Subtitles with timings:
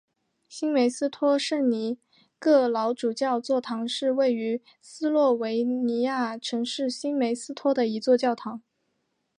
[0.47, 1.99] 新梅斯托圣尼
[2.39, 8.63] 各老主教座堂是位于斯洛维尼亚城市新梅斯托的一座教堂。